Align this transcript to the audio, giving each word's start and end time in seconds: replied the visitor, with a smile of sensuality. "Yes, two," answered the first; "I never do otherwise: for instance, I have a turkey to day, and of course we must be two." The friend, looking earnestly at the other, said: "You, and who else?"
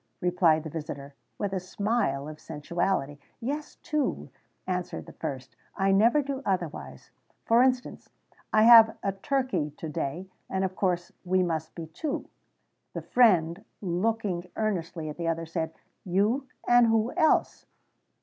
replied 0.19 0.63
the 0.63 0.69
visitor, 0.71 1.13
with 1.37 1.53
a 1.53 1.59
smile 1.59 2.27
of 2.27 2.39
sensuality. 2.39 3.19
"Yes, 3.39 3.75
two," 3.83 4.31
answered 4.65 5.05
the 5.05 5.13
first; 5.13 5.55
"I 5.75 5.91
never 5.91 6.23
do 6.23 6.41
otherwise: 6.43 7.11
for 7.45 7.61
instance, 7.61 8.09
I 8.51 8.63
have 8.63 8.97
a 9.03 9.11
turkey 9.11 9.69
to 9.77 9.89
day, 9.89 10.27
and 10.49 10.63
of 10.65 10.75
course 10.75 11.11
we 11.23 11.43
must 11.43 11.75
be 11.75 11.85
two." 11.85 12.27
The 12.93 13.03
friend, 13.03 13.63
looking 13.79 14.49
earnestly 14.55 15.07
at 15.07 15.17
the 15.17 15.27
other, 15.27 15.45
said: 15.45 15.71
"You, 16.03 16.47
and 16.67 16.87
who 16.87 17.13
else?" 17.15 17.67